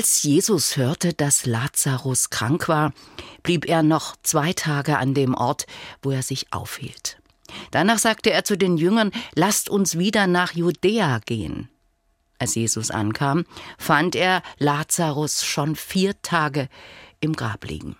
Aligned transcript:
Als 0.00 0.22
Jesus 0.22 0.78
hörte, 0.78 1.12
dass 1.12 1.44
Lazarus 1.44 2.30
krank 2.30 2.68
war, 2.68 2.94
blieb 3.42 3.68
er 3.68 3.82
noch 3.82 4.16
zwei 4.22 4.54
Tage 4.54 4.96
an 4.96 5.12
dem 5.12 5.34
Ort, 5.34 5.66
wo 6.00 6.10
er 6.10 6.22
sich 6.22 6.54
aufhielt. 6.54 7.20
Danach 7.70 7.98
sagte 7.98 8.30
er 8.30 8.42
zu 8.42 8.56
den 8.56 8.78
Jüngern, 8.78 9.12
lasst 9.34 9.68
uns 9.68 9.98
wieder 9.98 10.26
nach 10.26 10.54
Judäa 10.54 11.18
gehen. 11.18 11.68
Als 12.38 12.54
Jesus 12.54 12.90
ankam, 12.90 13.44
fand 13.76 14.16
er 14.16 14.42
Lazarus 14.56 15.44
schon 15.44 15.76
vier 15.76 16.14
Tage 16.22 16.70
im 17.20 17.36
Grab 17.36 17.66
liegen. 17.66 17.94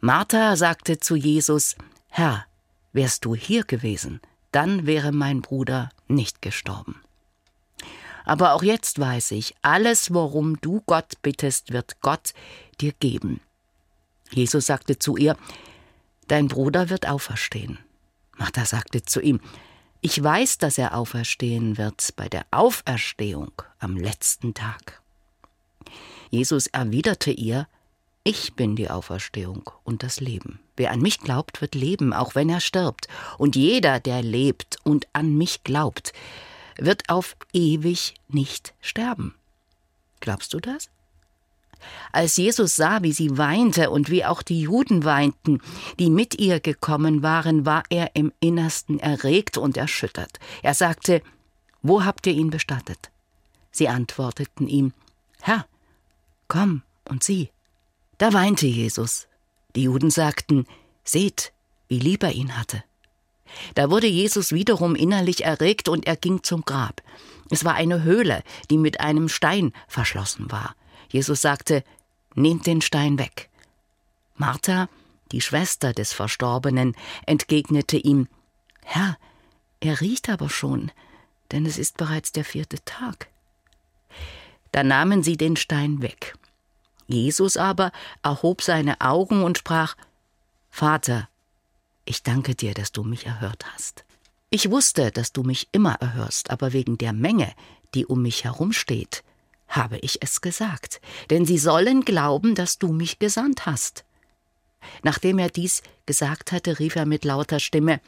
Martha 0.00 0.54
sagte 0.54 0.98
zu 0.98 1.16
Jesus, 1.16 1.76
Herr, 2.10 2.44
wärst 2.92 3.24
du 3.24 3.34
hier 3.34 3.64
gewesen, 3.64 4.20
dann 4.52 4.84
wäre 4.84 5.12
mein 5.12 5.40
Bruder 5.40 5.88
nicht 6.08 6.42
gestorben. 6.42 7.00
Aber 8.26 8.54
auch 8.54 8.62
jetzt 8.62 8.98
weiß 8.98 9.30
ich, 9.30 9.54
alles, 9.62 10.12
worum 10.12 10.60
du 10.60 10.82
Gott 10.84 11.22
bittest, 11.22 11.72
wird 11.72 12.00
Gott 12.02 12.34
dir 12.80 12.92
geben. 12.92 13.40
Jesus 14.30 14.66
sagte 14.66 14.98
zu 14.98 15.16
ihr, 15.16 15.36
Dein 16.28 16.48
Bruder 16.48 16.90
wird 16.90 17.08
auferstehen. 17.08 17.78
Martha 18.36 18.64
sagte 18.64 19.02
zu 19.02 19.20
ihm, 19.20 19.40
Ich 20.00 20.22
weiß, 20.22 20.58
dass 20.58 20.76
er 20.76 20.96
auferstehen 20.96 21.78
wird 21.78 22.14
bei 22.16 22.28
der 22.28 22.44
Auferstehung 22.50 23.52
am 23.78 23.96
letzten 23.96 24.52
Tag. 24.52 25.00
Jesus 26.30 26.66
erwiderte 26.66 27.30
ihr, 27.30 27.68
Ich 28.24 28.54
bin 28.54 28.74
die 28.74 28.90
Auferstehung 28.90 29.70
und 29.84 30.02
das 30.02 30.18
Leben. 30.18 30.58
Wer 30.76 30.90
an 30.90 31.00
mich 31.00 31.20
glaubt, 31.20 31.60
wird 31.60 31.76
leben, 31.76 32.12
auch 32.12 32.34
wenn 32.34 32.48
er 32.48 32.60
stirbt. 32.60 33.06
Und 33.38 33.54
jeder, 33.54 34.00
der 34.00 34.20
lebt 34.20 34.78
und 34.82 35.06
an 35.12 35.32
mich 35.38 35.62
glaubt, 35.62 36.12
wird 36.78 37.08
auf 37.08 37.36
ewig 37.52 38.14
nicht 38.28 38.74
sterben. 38.80 39.34
Glaubst 40.20 40.54
du 40.54 40.60
das? 40.60 40.90
Als 42.12 42.36
Jesus 42.36 42.76
sah, 42.76 43.02
wie 43.02 43.12
sie 43.12 43.36
weinte 43.36 43.90
und 43.90 44.10
wie 44.10 44.24
auch 44.24 44.42
die 44.42 44.62
Juden 44.62 45.04
weinten, 45.04 45.60
die 45.98 46.10
mit 46.10 46.38
ihr 46.38 46.60
gekommen 46.60 47.22
waren, 47.22 47.66
war 47.66 47.82
er 47.90 48.16
im 48.16 48.32
Innersten 48.40 48.98
erregt 48.98 49.58
und 49.58 49.76
erschüttert. 49.76 50.38
Er 50.62 50.74
sagte, 50.74 51.22
Wo 51.82 52.04
habt 52.04 52.26
ihr 52.26 52.32
ihn 52.32 52.50
bestattet? 52.50 53.10
Sie 53.70 53.88
antworteten 53.88 54.68
ihm, 54.68 54.92
Herr, 55.40 55.66
komm 56.48 56.82
und 57.08 57.22
sieh. 57.22 57.50
Da 58.18 58.32
weinte 58.32 58.66
Jesus. 58.66 59.28
Die 59.74 59.82
Juden 59.82 60.10
sagten, 60.10 60.66
Seht, 61.04 61.52
wie 61.88 61.98
lieb 61.98 62.22
er 62.22 62.32
ihn 62.32 62.58
hatte. 62.58 62.82
Da 63.74 63.90
wurde 63.90 64.06
Jesus 64.06 64.52
wiederum 64.52 64.94
innerlich 64.94 65.44
erregt 65.44 65.88
und 65.88 66.06
er 66.06 66.16
ging 66.16 66.42
zum 66.42 66.62
Grab. 66.62 67.02
Es 67.50 67.64
war 67.64 67.74
eine 67.74 68.02
Höhle, 68.02 68.42
die 68.70 68.78
mit 68.78 69.00
einem 69.00 69.28
Stein 69.28 69.72
verschlossen 69.88 70.50
war. 70.50 70.74
Jesus 71.08 71.40
sagte, 71.40 71.84
Nehmt 72.34 72.66
den 72.66 72.82
Stein 72.82 73.18
weg. 73.18 73.48
Martha, 74.34 74.88
die 75.32 75.40
Schwester 75.40 75.94
des 75.94 76.12
Verstorbenen, 76.12 76.94
entgegnete 77.24 77.96
ihm, 77.96 78.28
Herr, 78.84 79.16
er 79.80 80.00
riecht 80.00 80.28
aber 80.28 80.50
schon, 80.50 80.92
denn 81.50 81.64
es 81.64 81.78
ist 81.78 81.96
bereits 81.96 82.32
der 82.32 82.44
vierte 82.44 82.84
Tag. 82.84 83.28
Da 84.72 84.84
nahmen 84.84 85.22
sie 85.22 85.36
den 85.36 85.56
Stein 85.56 86.02
weg. 86.02 86.34
Jesus 87.06 87.56
aber 87.56 87.92
erhob 88.22 88.62
seine 88.62 89.00
Augen 89.00 89.42
und 89.42 89.58
sprach, 89.58 89.96
Vater, 90.70 91.28
ich 92.06 92.22
danke 92.22 92.54
dir, 92.54 92.72
dass 92.72 92.92
du 92.92 93.04
mich 93.04 93.26
erhört 93.26 93.64
hast. 93.74 94.04
Ich 94.48 94.70
wusste, 94.70 95.10
dass 95.10 95.32
du 95.32 95.42
mich 95.42 95.68
immer 95.72 95.94
erhörst, 95.94 96.50
aber 96.50 96.72
wegen 96.72 96.98
der 96.98 97.12
Menge, 97.12 97.52
die 97.94 98.06
um 98.06 98.22
mich 98.22 98.44
herumsteht, 98.44 99.24
habe 99.68 99.98
ich 99.98 100.22
es 100.22 100.40
gesagt, 100.40 101.00
denn 101.30 101.44
sie 101.44 101.58
sollen 101.58 102.04
glauben, 102.04 102.54
dass 102.54 102.78
du 102.78 102.92
mich 102.92 103.18
gesandt 103.18 103.66
hast. 103.66 104.04
Nachdem 105.02 105.38
er 105.38 105.50
dies 105.50 105.82
gesagt 106.06 106.52
hatte, 106.52 106.78
rief 106.78 106.94
er 106.94 107.06
mit 107.06 107.24
lauter 107.24 107.58
Stimme 107.58 108.00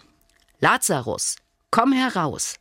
Lazarus, 0.61 1.37
komm 1.71 1.93
heraus. 1.93 2.57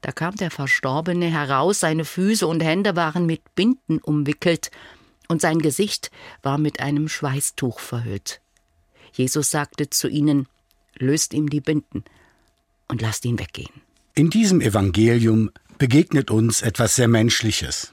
Da 0.00 0.12
kam 0.12 0.36
der 0.36 0.50
Verstorbene 0.50 1.26
heraus, 1.26 1.80
seine 1.80 2.04
Füße 2.04 2.46
und 2.46 2.62
Hände 2.62 2.94
waren 2.94 3.26
mit 3.26 3.54
Binden 3.54 3.98
umwickelt, 3.98 4.70
und 5.28 5.40
sein 5.40 5.58
Gesicht 5.58 6.12
war 6.42 6.58
mit 6.58 6.78
einem 6.78 7.08
Schweißtuch 7.08 7.80
verhüllt. 7.80 8.40
Jesus 9.16 9.50
sagte 9.50 9.88
zu 9.88 10.08
ihnen, 10.08 10.46
löst 10.98 11.32
ihm 11.32 11.48
die 11.48 11.60
Binden 11.60 12.04
und 12.88 13.00
lasst 13.00 13.24
ihn 13.24 13.38
weggehen. 13.38 13.72
In 14.14 14.30
diesem 14.30 14.60
Evangelium 14.60 15.50
begegnet 15.78 16.30
uns 16.30 16.62
etwas 16.62 16.96
sehr 16.96 17.08
Menschliches. 17.08 17.92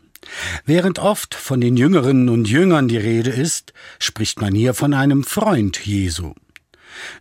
Während 0.65 0.99
oft 0.99 1.35
von 1.35 1.61
den 1.61 1.77
Jüngerinnen 1.77 2.29
und 2.29 2.47
Jüngern 2.47 2.87
die 2.87 2.97
Rede 2.97 3.29
ist, 3.29 3.73
spricht 3.99 4.41
man 4.41 4.53
hier 4.53 4.73
von 4.73 4.93
einem 4.93 5.23
Freund 5.23 5.85
Jesu. 5.85 6.33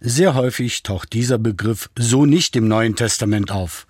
Sehr 0.01 0.35
häufig 0.35 0.83
taucht 0.83 1.13
dieser 1.13 1.39
Begriff 1.39 1.91
so 1.97 2.27
nicht 2.27 2.57
im 2.57 2.69
Neuen 2.69 2.95
Testament 2.95 3.51
auf. 3.51 3.87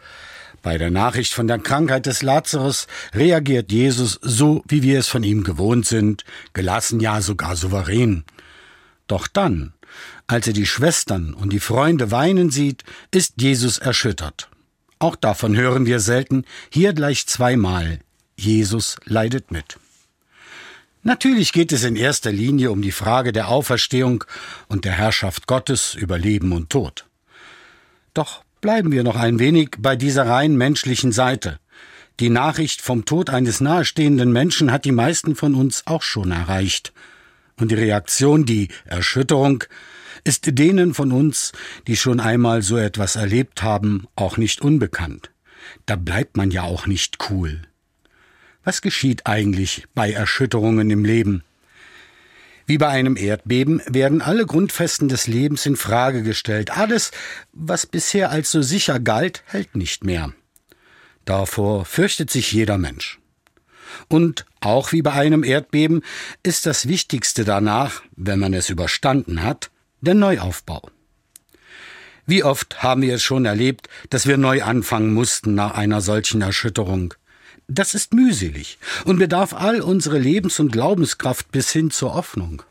Bei 0.62 0.78
der 0.78 0.90
Nachricht 0.90 1.32
von 1.32 1.48
der 1.48 1.58
Krankheit 1.58 2.06
des 2.06 2.22
Lazarus 2.22 2.86
reagiert 3.14 3.72
Jesus 3.72 4.18
so, 4.22 4.62
wie 4.68 4.82
wir 4.82 5.00
es 5.00 5.08
von 5.08 5.24
ihm 5.24 5.42
gewohnt 5.42 5.86
sind, 5.86 6.24
gelassen, 6.52 7.00
ja 7.00 7.20
sogar 7.20 7.56
souverän. 7.56 8.24
Doch 9.08 9.26
dann, 9.26 9.72
als 10.26 10.46
er 10.46 10.52
die 10.52 10.66
Schwestern 10.66 11.34
und 11.34 11.52
die 11.52 11.60
Freunde 11.60 12.10
weinen 12.10 12.50
sieht, 12.50 12.84
ist 13.10 13.40
Jesus 13.40 13.78
erschüttert. 13.78 14.48
Auch 14.98 15.16
davon 15.16 15.56
hören 15.56 15.86
wir 15.86 16.00
selten, 16.00 16.44
hier 16.70 16.92
gleich 16.92 17.26
zweimal. 17.26 17.98
Jesus 18.36 18.96
leidet 19.04 19.50
mit. 19.50 19.78
Natürlich 21.02 21.52
geht 21.52 21.72
es 21.72 21.82
in 21.82 21.96
erster 21.96 22.30
Linie 22.30 22.70
um 22.70 22.80
die 22.80 22.92
Frage 22.92 23.32
der 23.32 23.48
Auferstehung 23.48 24.22
und 24.68 24.84
der 24.84 24.92
Herrschaft 24.92 25.48
Gottes 25.48 25.94
über 25.94 26.16
Leben 26.16 26.52
und 26.52 26.70
Tod. 26.70 27.06
Doch 28.14 28.44
bleiben 28.60 28.92
wir 28.92 29.02
noch 29.02 29.16
ein 29.16 29.40
wenig 29.40 29.70
bei 29.78 29.96
dieser 29.96 30.28
rein 30.28 30.56
menschlichen 30.56 31.10
Seite. 31.10 31.58
Die 32.20 32.30
Nachricht 32.30 32.82
vom 32.82 33.04
Tod 33.04 33.30
eines 33.30 33.60
nahestehenden 33.60 34.30
Menschen 34.30 34.70
hat 34.70 34.84
die 34.84 34.92
meisten 34.92 35.34
von 35.34 35.56
uns 35.56 35.86
auch 35.86 36.02
schon 36.02 36.30
erreicht. 36.30 36.92
Und 37.58 37.70
die 37.70 37.76
Reaktion, 37.76 38.44
die 38.44 38.68
Erschütterung, 38.84 39.64
ist 40.24 40.58
denen 40.58 40.94
von 40.94 41.12
uns, 41.12 41.52
die 41.86 41.96
schon 41.96 42.20
einmal 42.20 42.62
so 42.62 42.76
etwas 42.76 43.16
erlebt 43.16 43.62
haben, 43.62 44.06
auch 44.16 44.36
nicht 44.36 44.62
unbekannt. 44.62 45.30
Da 45.86 45.96
bleibt 45.96 46.36
man 46.36 46.50
ja 46.50 46.62
auch 46.62 46.86
nicht 46.86 47.30
cool. 47.30 47.62
Was 48.64 48.82
geschieht 48.82 49.26
eigentlich 49.26 49.86
bei 49.94 50.12
Erschütterungen 50.12 50.90
im 50.90 51.04
Leben? 51.04 51.42
Wie 52.66 52.78
bei 52.78 52.88
einem 52.88 53.16
Erdbeben 53.16 53.82
werden 53.86 54.22
alle 54.22 54.46
Grundfesten 54.46 55.08
des 55.08 55.26
Lebens 55.26 55.66
in 55.66 55.76
Frage 55.76 56.22
gestellt. 56.22 56.70
Alles, 56.70 57.10
was 57.52 57.86
bisher 57.86 58.30
als 58.30 58.52
so 58.52 58.62
sicher 58.62 59.00
galt, 59.00 59.42
hält 59.46 59.74
nicht 59.74 60.04
mehr. 60.04 60.32
Davor 61.24 61.84
fürchtet 61.84 62.30
sich 62.30 62.52
jeder 62.52 62.78
Mensch. 62.78 63.18
Und 64.08 64.46
auch 64.62 64.92
wie 64.92 65.02
bei 65.02 65.12
einem 65.12 65.44
Erdbeben 65.44 66.02
ist 66.42 66.66
das 66.66 66.88
Wichtigste 66.88 67.44
danach, 67.44 68.02
wenn 68.16 68.38
man 68.38 68.54
es 68.54 68.70
überstanden 68.70 69.42
hat, 69.42 69.70
der 70.00 70.14
Neuaufbau. 70.14 70.88
Wie 72.26 72.44
oft 72.44 72.82
haben 72.82 73.02
wir 73.02 73.14
es 73.14 73.22
schon 73.22 73.44
erlebt, 73.44 73.88
dass 74.10 74.26
wir 74.26 74.36
neu 74.36 74.62
anfangen 74.62 75.12
mussten 75.12 75.54
nach 75.54 75.74
einer 75.74 76.00
solchen 76.00 76.40
Erschütterung. 76.40 77.14
Das 77.66 77.94
ist 77.94 78.14
mühselig 78.14 78.78
und 79.04 79.18
bedarf 79.18 79.54
all 79.54 79.80
unsere 79.80 80.18
Lebens- 80.18 80.60
und 80.60 80.70
Glaubenskraft 80.70 81.50
bis 81.50 81.70
hin 81.70 81.90
zur 81.90 82.14
Hoffnung. 82.14 82.62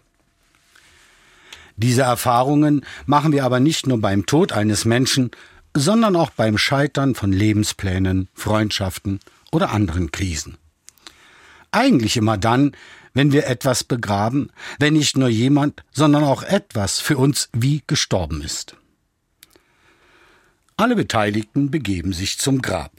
Diese 1.76 2.04
Erfahrungen 2.04 2.86
machen 3.06 3.34
wir 3.34 3.44
aber 3.44 3.60
nicht 3.60 3.88
nur 3.88 4.00
beim 4.00 4.26
Tod 4.26 4.52
eines 4.52 4.86
Menschen, 4.86 5.32
sondern 5.76 6.16
auch 6.16 6.30
beim 6.30 6.58
Scheitern 6.58 7.16
von 7.16 7.34
Lebensplänen, 7.34 8.30
Freundschaften 8.34 9.20
oder 9.52 9.72
anderen 9.72 10.12
Krisen. 10.12 10.58
Eigentlich 11.72 12.18
immer 12.18 12.38
dann, 12.38 12.76
wenn 13.14 13.32
wir 13.32 13.48
etwas 13.48 13.84
begraben, 13.84 14.52
wenn 14.80 14.94
nicht 14.94 15.18
nur 15.18 15.30
jemand, 15.30 15.84
sondern 15.92 16.24
auch 16.24 16.44
etwas 16.44 17.00
für 17.00 17.18
uns 17.18 17.50
wie 17.54 17.84
gestorben 17.88 18.42
ist. 18.42 18.76
Alle 20.78 20.96
Beteiligten 20.96 21.72
begeben 21.72 22.14
sich 22.14 22.38
zum 22.40 22.62
Grab. 22.62 22.92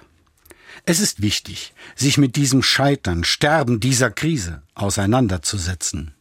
Es 0.84 1.00
ist 1.00 1.22
wichtig, 1.22 1.74
sich 1.94 2.18
mit 2.18 2.36
diesem 2.36 2.62
Scheitern, 2.62 3.24
Sterben 3.24 3.80
dieser 3.80 4.10
Krise 4.10 4.62
auseinanderzusetzen. 4.74 6.14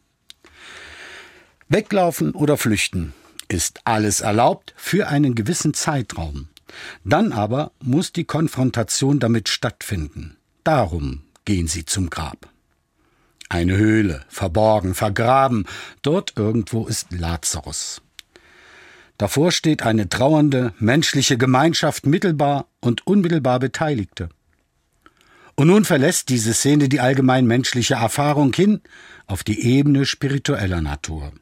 Weglaufen 1.69 2.33
oder 2.33 2.57
flüchten 2.57 3.13
ist 3.47 3.81
alles 3.85 4.21
erlaubt 4.21 4.73
für 4.77 5.07
einen 5.07 5.35
gewissen 5.35 5.73
Zeitraum. 5.73 6.49
Dann 7.03 7.31
aber 7.31 7.71
muss 7.81 8.13
die 8.13 8.23
Konfrontation 8.23 9.19
damit 9.19 9.49
stattfinden. 9.49 10.37
Darum 10.63 11.23
gehen 11.45 11.67
sie 11.67 11.85
zum 11.85 12.09
Grab. 12.09 12.49
Eine 13.49 13.75
Höhle, 13.75 14.23
verborgen, 14.29 14.95
vergraben, 14.95 15.65
dort 16.01 16.33
irgendwo 16.37 16.87
ist 16.87 17.11
Lazarus. 17.11 18.01
Davor 19.17 19.51
steht 19.51 19.83
eine 19.83 20.09
trauernde, 20.09 20.73
menschliche 20.79 21.37
Gemeinschaft 21.37 22.05
mittelbar 22.05 22.67
und 22.79 23.05
unmittelbar 23.05 23.59
Beteiligte. 23.59 24.29
Und 25.55 25.67
nun 25.67 25.85
verlässt 25.85 26.29
diese 26.29 26.53
Szene 26.53 26.89
die 26.89 27.01
allgemein 27.01 27.45
menschliche 27.45 27.95
Erfahrung 27.95 28.53
hin 28.53 28.81
auf 29.27 29.43
die 29.43 29.61
Ebene 29.63 30.05
spiritueller 30.05 30.81
Natur. 30.81 31.33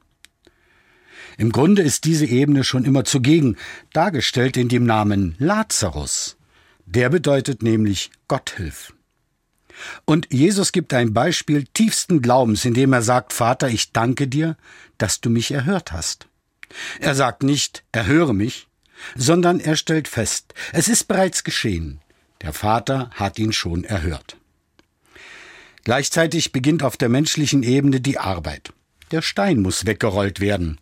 Im 1.37 1.53
Grunde 1.53 1.83
ist 1.83 2.03
diese 2.03 2.25
Ebene 2.25 2.65
schon 2.65 2.83
immer 2.83 3.05
zugegen, 3.05 3.55
dargestellt 3.93 4.57
in 4.57 4.67
dem 4.67 4.85
Namen 4.85 5.35
Lazarus. 5.37 6.35
Der 6.85 7.07
bedeutet 7.09 7.63
nämlich 7.63 8.11
Gott 8.27 8.55
hilf. 8.57 8.93
Und 10.05 10.27
Jesus 10.31 10.71
gibt 10.71 10.93
ein 10.93 11.13
Beispiel 11.13 11.65
tiefsten 11.73 12.21
Glaubens, 12.21 12.65
indem 12.65 12.93
er 12.93 13.01
sagt, 13.01 13.33
Vater, 13.33 13.69
ich 13.69 13.91
danke 13.91 14.27
dir, 14.27 14.57
dass 14.97 15.21
du 15.21 15.29
mich 15.29 15.51
erhört 15.51 15.91
hast. 15.91 16.27
Er 16.99 17.15
sagt 17.15 17.43
nicht, 17.43 17.83
erhöre 17.91 18.33
mich, 18.33 18.67
sondern 19.15 19.59
er 19.59 19.75
stellt 19.75 20.07
fest, 20.07 20.53
es 20.73 20.87
ist 20.87 21.07
bereits 21.07 21.43
geschehen. 21.43 22.01
Der 22.41 22.53
Vater 22.53 23.09
hat 23.13 23.39
ihn 23.39 23.53
schon 23.53 23.83
erhört. 23.83 24.37
Gleichzeitig 25.83 26.51
beginnt 26.51 26.83
auf 26.83 26.97
der 26.97 27.09
menschlichen 27.09 27.63
Ebene 27.63 28.01
die 28.01 28.17
Arbeit. 28.17 28.73
Der 29.11 29.21
Stein 29.21 29.61
muss 29.61 29.85
weggerollt 29.85 30.39
werden. 30.39 30.79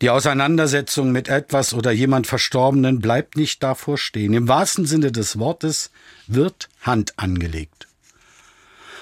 Die 0.00 0.08
Auseinandersetzung 0.08 1.12
mit 1.12 1.28
etwas 1.28 1.74
oder 1.74 1.92
jemand 1.92 2.26
Verstorbenen 2.26 3.00
bleibt 3.00 3.36
nicht 3.36 3.62
davor 3.62 3.98
stehen. 3.98 4.32
Im 4.32 4.48
wahrsten 4.48 4.86
Sinne 4.86 5.12
des 5.12 5.38
Wortes 5.38 5.90
wird 6.26 6.70
Hand 6.80 7.18
angelegt. 7.18 7.86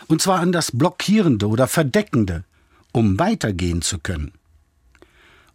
Und 0.09 0.21
zwar 0.21 0.41
an 0.41 0.51
das 0.51 0.73
Blockierende 0.73 1.47
oder 1.47 1.69
Verdeckende, 1.69 2.43
um 2.91 3.19
weitergehen 3.19 3.81
zu 3.81 3.99
können. 3.99 4.33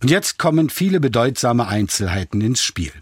Und 0.02 0.10
jetzt 0.10 0.38
kommen 0.38 0.70
viele 0.70 1.02
bedeutsame 1.02 1.68
Einzelheiten 1.68 2.40
ins 2.40 2.62
Spiel. 2.62 2.94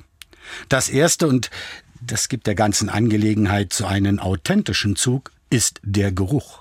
Das 0.67 0.89
erste, 0.89 1.27
und 1.27 1.51
das 1.99 2.27
gibt 2.27 2.47
der 2.47 2.55
ganzen 2.55 2.89
Angelegenheit 2.89 3.71
so 3.71 3.85
einen 3.85 4.19
authentischen 4.19 4.95
Zug, 4.95 5.31
ist 5.51 5.79
der 5.83 6.11
Geruch. 6.11 6.59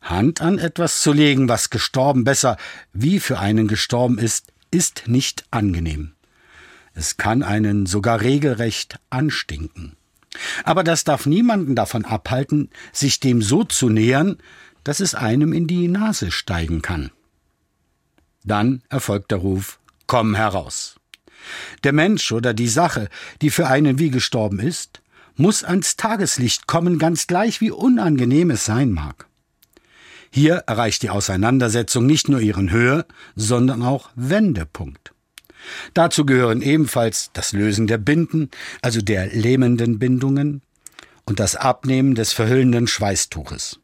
Hand 0.00 0.40
an 0.40 0.58
etwas 0.58 1.02
zu 1.02 1.12
legen, 1.12 1.48
was 1.48 1.70
gestorben 1.70 2.24
besser 2.24 2.56
wie 2.92 3.20
für 3.20 3.38
einen 3.38 3.68
gestorben 3.68 4.18
ist, 4.18 4.52
ist 4.70 5.04
nicht 5.06 5.44
angenehm. 5.50 6.12
Es 6.94 7.16
kann 7.16 7.42
einen 7.42 7.86
sogar 7.86 8.20
regelrecht 8.20 8.98
anstinken. 9.10 9.96
Aber 10.64 10.84
das 10.84 11.04
darf 11.04 11.26
niemanden 11.26 11.74
davon 11.74 12.04
abhalten, 12.04 12.70
sich 12.92 13.20
dem 13.20 13.42
so 13.42 13.64
zu 13.64 13.88
nähern, 13.88 14.38
dass 14.84 15.00
es 15.00 15.14
einem 15.14 15.52
in 15.52 15.66
die 15.66 15.88
Nase 15.88 16.30
steigen 16.30 16.82
kann. 16.82 17.10
Dann 18.44 18.82
erfolgt 18.88 19.30
der 19.30 19.38
Ruf 19.38 19.78
Komm 20.06 20.34
heraus. 20.34 20.96
Der 21.84 21.92
Mensch 21.92 22.32
oder 22.32 22.52
die 22.52 22.68
Sache, 22.68 23.08
die 23.42 23.50
für 23.50 23.68
einen 23.68 23.98
wie 23.98 24.10
gestorben 24.10 24.58
ist, 24.58 25.02
muss 25.36 25.62
ans 25.64 25.96
Tageslicht 25.96 26.66
kommen, 26.66 26.98
ganz 26.98 27.26
gleich 27.26 27.60
wie 27.60 27.70
unangenehm 27.70 28.50
es 28.50 28.64
sein 28.64 28.90
mag. 28.90 29.29
Hier 30.30 30.62
erreicht 30.66 31.02
die 31.02 31.10
Auseinandersetzung 31.10 32.06
nicht 32.06 32.28
nur 32.28 32.40
ihren 32.40 32.70
Höhe, 32.70 33.04
sondern 33.34 33.82
auch 33.82 34.10
Wendepunkt. 34.14 35.12
Dazu 35.92 36.24
gehören 36.24 36.62
ebenfalls 36.62 37.30
das 37.32 37.52
Lösen 37.52 37.86
der 37.86 37.98
Binden, 37.98 38.50
also 38.80 39.00
der 39.00 39.26
lähmenden 39.28 39.98
Bindungen, 39.98 40.62
und 41.26 41.38
das 41.38 41.54
Abnehmen 41.54 42.14
des 42.14 42.32
verhüllenden 42.32 42.86
Schweißtuches. 42.86 43.78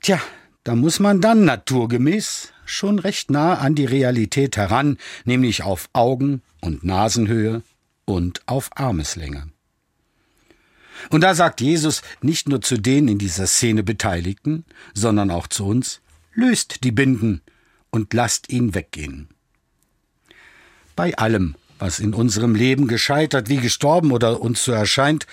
Tja, 0.00 0.20
da 0.62 0.76
muss 0.76 1.00
man 1.00 1.20
dann 1.20 1.44
naturgemäß 1.44 2.52
schon 2.64 2.98
recht 2.98 3.30
nah 3.30 3.54
an 3.54 3.74
die 3.74 3.86
Realität 3.86 4.56
heran, 4.56 4.98
nämlich 5.24 5.62
auf 5.62 5.88
Augen- 5.92 6.42
und 6.60 6.84
Nasenhöhe 6.84 7.62
und 8.04 8.42
auf 8.46 8.70
Armeslänge. 8.76 9.48
Und 11.08 11.22
da 11.22 11.34
sagt 11.34 11.60
Jesus 11.60 12.02
nicht 12.20 12.48
nur 12.48 12.60
zu 12.60 12.76
den 12.76 13.08
in 13.08 13.18
dieser 13.18 13.46
Szene 13.46 13.82
Beteiligten, 13.82 14.64
sondern 14.94 15.30
auch 15.30 15.46
zu 15.46 15.66
uns, 15.66 16.00
löst 16.34 16.84
die 16.84 16.92
Binden 16.92 17.42
und 17.90 18.12
lasst 18.12 18.50
ihn 18.50 18.74
weggehen. 18.74 19.28
Bei 20.96 21.16
allem, 21.16 21.56
was 21.78 21.98
in 21.98 22.12
unserem 22.12 22.54
Leben 22.54 22.86
gescheitert 22.86 23.48
wie 23.48 23.56
gestorben 23.56 24.12
oder 24.12 24.40
uns 24.40 24.62
so 24.64 24.72
erscheint, 24.72 25.26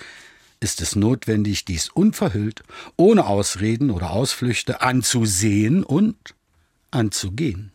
ist 0.60 0.80
es 0.80 0.96
notwendig, 0.96 1.64
dies 1.64 1.88
unverhüllt, 1.88 2.62
ohne 2.96 3.26
Ausreden 3.26 3.90
oder 3.90 4.10
Ausflüchte 4.10 4.80
anzusehen 4.80 5.84
und 5.84 6.16
anzugehen. 6.90 7.72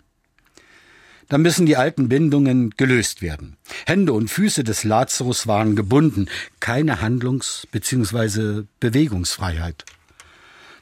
Da 1.30 1.38
müssen 1.38 1.66
die 1.66 1.78
alten 1.78 2.10
Bindungen 2.10 2.72
gelöst 2.72 3.22
werden. 3.22 3.58
Hände 3.86 4.14
und 4.14 4.30
Füße 4.30 4.64
des 4.64 4.84
Lazarus 4.84 5.48
waren 5.48 5.76
gebunden, 5.76 6.28
keine 6.60 7.02
Handlungs- 7.02 7.68
bzw. 7.72 8.64
Bewegungsfreiheit. 8.80 9.86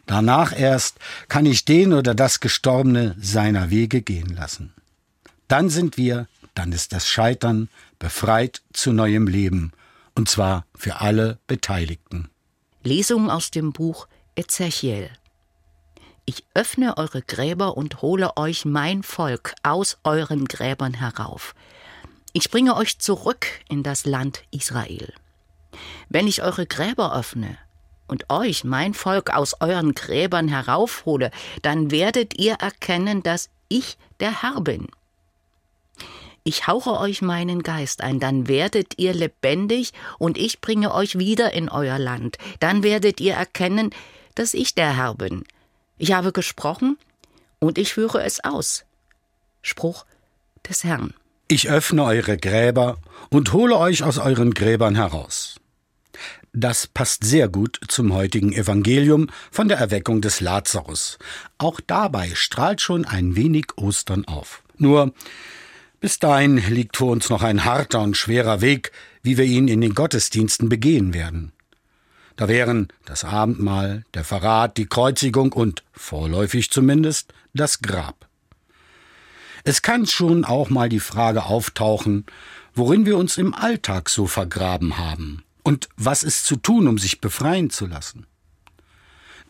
Danach 0.05 0.57
erst 0.57 0.97
kann 1.29 1.45
ich 1.45 1.63
den 1.65 1.93
oder 1.93 2.15
das 2.15 2.39
Gestorbene 2.39 3.15
seiner 3.19 3.69
Wege 3.69 4.01
gehen 4.01 4.35
lassen. 4.35 4.73
Dann 5.47 5.69
sind 5.69 5.97
wir, 5.97 6.27
dann 6.53 6.71
ist 6.71 6.91
das 6.91 7.07
Scheitern 7.07 7.69
befreit 7.99 8.61
zu 8.73 8.91
neuem 8.91 9.27
Leben, 9.27 9.71
und 10.15 10.27
zwar 10.27 10.65
für 10.75 11.01
alle 11.01 11.39
Beteiligten. 11.47 12.29
Lesung 12.83 13.29
aus 13.29 13.51
dem 13.51 13.71
Buch 13.71 14.07
Ezechiel. 14.35 15.09
Ich 16.33 16.45
öffne 16.53 16.95
eure 16.95 17.21
Gräber 17.21 17.75
und 17.75 18.01
hole 18.01 18.37
euch 18.37 18.63
mein 18.63 19.03
Volk 19.03 19.53
aus 19.63 19.97
euren 20.05 20.45
Gräbern 20.45 20.93
herauf. 20.93 21.53
Ich 22.31 22.49
bringe 22.49 22.77
euch 22.77 22.99
zurück 22.99 23.47
in 23.67 23.83
das 23.83 24.05
Land 24.05 24.43
Israel. 24.49 25.13
Wenn 26.07 26.27
ich 26.27 26.41
eure 26.41 26.65
Gräber 26.65 27.13
öffne 27.13 27.57
und 28.07 28.29
euch, 28.29 28.63
mein 28.63 28.93
Volk, 28.93 29.31
aus 29.31 29.59
euren 29.59 29.93
Gräbern 29.93 30.47
heraufhole, 30.47 31.31
dann 31.63 31.91
werdet 31.91 32.39
ihr 32.39 32.53
erkennen, 32.53 33.23
dass 33.23 33.49
ich 33.67 33.97
der 34.21 34.41
Herr 34.41 34.61
bin. 34.61 34.87
Ich 36.45 36.65
hauche 36.65 36.97
euch 36.97 37.21
meinen 37.21 37.61
Geist 37.61 37.99
ein, 37.99 38.21
dann 38.21 38.47
werdet 38.47 38.97
ihr 38.97 39.13
lebendig 39.13 39.91
und 40.17 40.37
ich 40.37 40.61
bringe 40.61 40.93
euch 40.93 41.19
wieder 41.19 41.51
in 41.51 41.67
euer 41.67 41.99
Land. 41.99 42.37
Dann 42.61 42.83
werdet 42.83 43.19
ihr 43.19 43.33
erkennen, 43.33 43.89
dass 44.35 44.53
ich 44.53 44.75
der 44.75 44.95
Herr 44.95 45.15
bin. 45.15 45.43
Ich 46.01 46.13
habe 46.13 46.31
gesprochen 46.31 46.97
und 47.59 47.77
ich 47.77 47.93
führe 47.93 48.23
es 48.23 48.43
aus. 48.43 48.85
Spruch 49.61 50.07
des 50.67 50.83
Herrn. 50.83 51.13
Ich 51.47 51.69
öffne 51.69 52.03
eure 52.03 52.37
Gräber 52.37 52.97
und 53.29 53.53
hole 53.53 53.77
euch 53.77 54.01
aus 54.01 54.17
euren 54.17 54.55
Gräbern 54.55 54.95
heraus. 54.95 55.57
Das 56.53 56.87
passt 56.87 57.23
sehr 57.23 57.49
gut 57.49 57.79
zum 57.87 58.15
heutigen 58.15 58.51
Evangelium 58.51 59.27
von 59.51 59.67
der 59.67 59.77
Erweckung 59.77 60.21
des 60.21 60.41
Lazarus. 60.41 61.19
Auch 61.59 61.79
dabei 61.85 62.31
strahlt 62.33 62.81
schon 62.81 63.05
ein 63.05 63.35
wenig 63.35 63.77
Ostern 63.77 64.25
auf. 64.25 64.63
Nur 64.77 65.13
bis 65.99 66.17
dahin 66.17 66.57
liegt 66.57 66.97
vor 66.97 67.11
uns 67.11 67.29
noch 67.29 67.43
ein 67.43 67.63
harter 67.63 68.01
und 68.01 68.17
schwerer 68.17 68.59
Weg, 68.61 68.91
wie 69.21 69.37
wir 69.37 69.45
ihn 69.45 69.67
in 69.67 69.81
den 69.81 69.93
Gottesdiensten 69.93 70.67
begehen 70.67 71.13
werden. 71.13 71.53
Da 72.41 72.47
wären 72.47 72.87
das 73.05 73.23
Abendmahl, 73.23 74.03
der 74.15 74.23
Verrat, 74.23 74.77
die 74.77 74.87
Kreuzigung 74.87 75.53
und, 75.53 75.83
vorläufig 75.91 76.71
zumindest, 76.71 77.35
das 77.53 77.83
Grab. 77.83 78.27
Es 79.63 79.83
kann 79.83 80.07
schon 80.07 80.43
auch 80.43 80.71
mal 80.71 80.89
die 80.89 80.99
Frage 80.99 81.43
auftauchen, 81.43 82.25
worin 82.73 83.05
wir 83.05 83.19
uns 83.19 83.37
im 83.37 83.53
Alltag 83.53 84.09
so 84.09 84.25
vergraben 84.25 84.97
haben 84.97 85.43
und 85.61 85.87
was 85.97 86.23
ist 86.23 86.47
zu 86.47 86.55
tun, 86.55 86.87
um 86.87 86.97
sich 86.97 87.21
befreien 87.21 87.69
zu 87.69 87.85
lassen. 87.85 88.25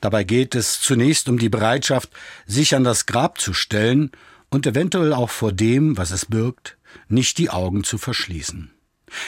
Dabei 0.01 0.25
geht 0.25 0.53
es 0.53 0.81
zunächst 0.81 1.29
um 1.29 1.39
die 1.39 1.47
Bereitschaft, 1.47 2.09
sich 2.45 2.75
an 2.75 2.83
das 2.83 3.05
Grab 3.05 3.39
zu 3.39 3.53
stellen 3.53 4.11
und 4.49 4.67
eventuell 4.67 5.13
auch 5.13 5.29
vor 5.29 5.53
dem, 5.53 5.95
was 5.95 6.11
es 6.11 6.25
birgt, 6.25 6.77
nicht 7.07 7.37
die 7.37 7.51
Augen 7.51 7.85
zu 7.85 7.97
verschließen. 7.97 8.69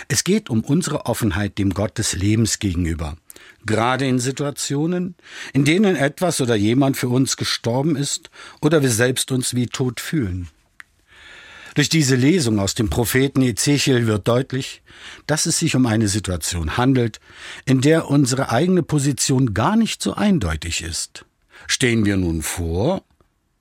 Es 0.07 0.23
geht 0.23 0.49
um 0.49 0.63
unsere 0.63 1.05
Offenheit 1.05 1.57
dem 1.57 1.73
Gott 1.73 1.97
des 1.97 2.13
Lebens 2.13 2.59
gegenüber, 2.59 3.17
gerade 3.65 4.07
in 4.07 4.19
Situationen, 4.19 5.15
in 5.53 5.65
denen 5.65 5.95
etwas 5.95 6.41
oder 6.41 6.55
jemand 6.55 6.97
für 6.97 7.09
uns 7.09 7.37
gestorben 7.37 7.95
ist 7.95 8.29
oder 8.61 8.81
wir 8.81 8.89
selbst 8.89 9.31
uns 9.31 9.55
wie 9.55 9.67
tot 9.67 9.99
fühlen. 9.99 10.49
Durch 11.75 11.89
diese 11.89 12.15
Lesung 12.15 12.59
aus 12.59 12.75
dem 12.75 12.89
Propheten 12.89 13.41
Ezechiel 13.41 14.05
wird 14.05 14.27
deutlich, 14.27 14.83
dass 15.25 15.47
es 15.47 15.57
sich 15.57 15.75
um 15.75 15.87
eine 15.87 16.07
Situation 16.07 16.77
handelt, 16.77 17.19
in 17.65 17.81
der 17.81 18.09
unsere 18.09 18.51
eigene 18.51 18.83
Position 18.83 19.55
gar 19.55 19.75
nicht 19.75 20.01
so 20.01 20.13
eindeutig 20.13 20.83
ist. 20.83 21.25
Stehen 21.67 22.05
wir 22.05 22.17
nun 22.17 22.43
vor 22.43 23.03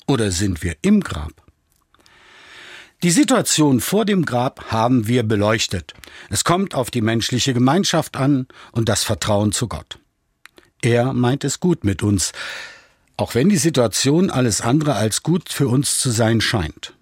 oder 0.06 0.30
sind 0.30 0.62
wir 0.62 0.76
im 0.82 1.00
Grab? 1.00 1.41
Die 3.02 3.10
Situation 3.10 3.80
vor 3.80 4.04
dem 4.04 4.24
Grab 4.24 4.70
haben 4.70 5.08
wir 5.08 5.24
beleuchtet. 5.24 5.92
Es 6.30 6.44
kommt 6.44 6.76
auf 6.76 6.88
die 6.88 7.00
menschliche 7.00 7.52
Gemeinschaft 7.52 8.16
an 8.16 8.46
und 8.70 8.88
das 8.88 9.02
Vertrauen 9.02 9.50
zu 9.50 9.66
Gott. 9.66 9.98
Er 10.82 11.12
meint 11.12 11.42
es 11.42 11.58
gut 11.58 11.82
mit 11.82 12.04
uns, 12.04 12.30
auch 13.16 13.34
wenn 13.34 13.48
die 13.48 13.56
Situation 13.56 14.30
alles 14.30 14.60
andere 14.60 14.94
als 14.94 15.24
gut 15.24 15.48
für 15.48 15.66
uns 15.66 15.98
zu 15.98 16.10
sein 16.10 16.40
scheint. 16.40 16.94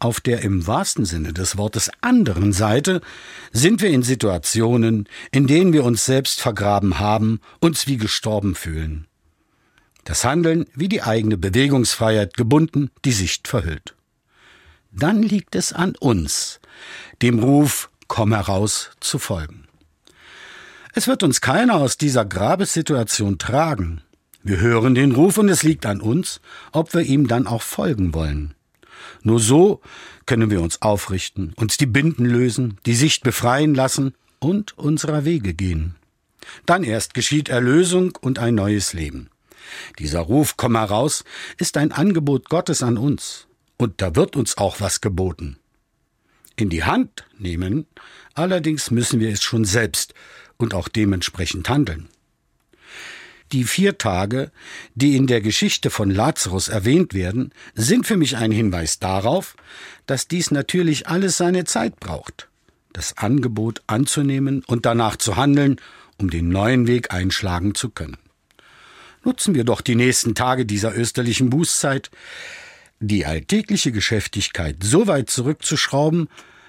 Auf 0.00 0.20
der 0.20 0.42
im 0.42 0.66
wahrsten 0.66 1.04
Sinne 1.04 1.32
des 1.32 1.56
Wortes 1.56 1.88
anderen 2.00 2.52
Seite 2.52 3.00
sind 3.52 3.80
wir 3.80 3.90
in 3.90 4.02
Situationen, 4.02 5.08
in 5.30 5.46
denen 5.46 5.72
wir 5.72 5.84
uns 5.84 6.04
selbst 6.04 6.40
vergraben 6.40 6.98
haben, 6.98 7.40
uns 7.60 7.86
wie 7.86 7.96
gestorben 7.96 8.56
fühlen. 8.56 9.06
Das 10.02 10.24
Handeln 10.24 10.66
wie 10.74 10.88
die 10.88 11.02
eigene 11.02 11.38
Bewegungsfreiheit 11.38 12.36
gebunden, 12.36 12.90
die 13.04 13.12
Sicht 13.12 13.46
verhüllt. 13.46 13.94
Dann 14.92 15.22
liegt 15.22 15.54
es 15.54 15.72
an 15.72 15.94
uns, 15.98 16.60
dem 17.22 17.38
Ruf 17.38 17.90
Komm 18.08 18.34
heraus 18.34 18.90
zu 19.00 19.18
folgen. 19.18 19.64
Es 20.92 21.06
wird 21.06 21.22
uns 21.22 21.40
keiner 21.40 21.76
aus 21.76 21.96
dieser 21.96 22.26
Grabessituation 22.26 23.38
tragen. 23.38 24.02
Wir 24.42 24.60
hören 24.60 24.94
den 24.94 25.12
Ruf 25.12 25.38
und 25.38 25.48
es 25.48 25.62
liegt 25.62 25.86
an 25.86 26.02
uns, 26.02 26.42
ob 26.72 26.92
wir 26.92 27.00
ihm 27.00 27.26
dann 27.26 27.46
auch 27.46 27.62
folgen 27.62 28.12
wollen. 28.12 28.52
Nur 29.22 29.40
so 29.40 29.80
können 30.26 30.50
wir 30.50 30.60
uns 30.60 30.82
aufrichten, 30.82 31.54
uns 31.56 31.78
die 31.78 31.86
Binden 31.86 32.26
lösen, 32.26 32.76
die 32.84 32.94
Sicht 32.94 33.24
befreien 33.24 33.74
lassen 33.74 34.14
und 34.40 34.76
unserer 34.76 35.24
Wege 35.24 35.54
gehen. 35.54 35.94
Dann 36.66 36.84
erst 36.84 37.14
geschieht 37.14 37.48
Erlösung 37.48 38.18
und 38.20 38.38
ein 38.38 38.54
neues 38.54 38.92
Leben. 38.92 39.30
Dieser 39.98 40.20
Ruf, 40.20 40.58
komm 40.58 40.76
heraus, 40.76 41.24
ist 41.56 41.78
ein 41.78 41.92
Angebot 41.92 42.50
Gottes 42.50 42.82
an 42.82 42.98
uns. 42.98 43.46
Und 43.82 44.00
da 44.00 44.14
wird 44.14 44.36
uns 44.36 44.58
auch 44.58 44.80
was 44.80 45.00
geboten. 45.00 45.56
In 46.54 46.70
die 46.70 46.84
Hand 46.84 47.26
nehmen, 47.36 47.88
allerdings 48.32 48.92
müssen 48.92 49.18
wir 49.18 49.28
es 49.32 49.42
schon 49.42 49.64
selbst 49.64 50.14
und 50.56 50.72
auch 50.72 50.86
dementsprechend 50.86 51.68
handeln. 51.68 52.08
Die 53.50 53.64
vier 53.64 53.98
Tage, 53.98 54.52
die 54.94 55.16
in 55.16 55.26
der 55.26 55.40
Geschichte 55.40 55.90
von 55.90 56.12
Lazarus 56.12 56.68
erwähnt 56.68 57.12
werden, 57.12 57.52
sind 57.74 58.06
für 58.06 58.16
mich 58.16 58.36
ein 58.36 58.52
Hinweis 58.52 59.00
darauf, 59.00 59.56
dass 60.06 60.28
dies 60.28 60.52
natürlich 60.52 61.08
alles 61.08 61.36
seine 61.36 61.64
Zeit 61.64 61.98
braucht. 61.98 62.48
Das 62.92 63.18
Angebot 63.18 63.82
anzunehmen 63.88 64.62
und 64.68 64.86
danach 64.86 65.16
zu 65.16 65.34
handeln, 65.36 65.80
um 66.18 66.30
den 66.30 66.50
neuen 66.50 66.86
Weg 66.86 67.12
einschlagen 67.12 67.74
zu 67.74 67.90
können. 67.90 68.18
Nutzen 69.24 69.56
wir 69.56 69.64
doch 69.64 69.80
die 69.80 69.96
nächsten 69.96 70.36
Tage 70.36 70.66
dieser 70.66 70.96
österlichen 70.96 71.50
Bußzeit, 71.50 72.12
die 73.08 73.26
alltägliche 73.26 73.92
Geschäftigkeit 73.92 74.76
so 74.82 75.06
weit 75.06 75.30
zurückzuschrauben, 75.30 76.28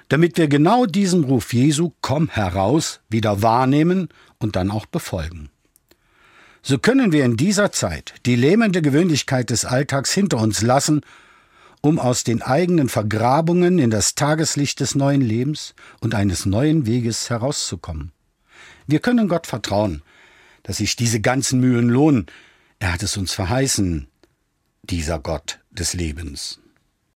damit 0.09 0.37
wir 0.37 0.47
genau 0.47 0.85
diesen 0.85 1.23
Ruf 1.23 1.53
Jesu, 1.53 1.93
komm 2.01 2.29
heraus, 2.29 3.01
wieder 3.09 3.41
wahrnehmen 3.41 4.09
und 4.39 4.55
dann 4.55 4.71
auch 4.71 4.85
befolgen. 4.85 5.49
So 6.61 6.77
können 6.77 7.11
wir 7.11 7.25
in 7.25 7.35
dieser 7.35 7.71
Zeit 7.71 8.13
die 8.25 8.35
lähmende 8.35 8.81
Gewöhnlichkeit 8.81 9.49
des 9.49 9.65
Alltags 9.65 10.13
hinter 10.13 10.37
uns 10.37 10.61
lassen, 10.61 11.01
um 11.81 11.99
aus 11.99 12.23
den 12.23 12.41
eigenen 12.41 12.87
Vergrabungen 12.87 13.79
in 13.79 13.89
das 13.89 14.15
Tageslicht 14.15 14.79
des 14.79 14.95
neuen 14.95 15.21
Lebens 15.21 15.75
und 15.99 16.15
eines 16.15 16.45
neuen 16.45 16.85
Weges 16.85 17.29
herauszukommen. 17.29 18.13
Wir 18.87 18.99
können 18.99 19.27
Gott 19.27 19.47
vertrauen, 19.47 20.01
dass 20.63 20.77
sich 20.77 20.95
diese 20.95 21.19
ganzen 21.19 21.59
Mühen 21.59 21.89
lohnen. 21.89 22.27
Er 22.79 22.93
hat 22.93 23.03
es 23.03 23.17
uns 23.17 23.33
verheißen, 23.33 24.07
dieser 24.83 25.19
Gott 25.19 25.59
des 25.71 25.93
Lebens. 25.93 26.62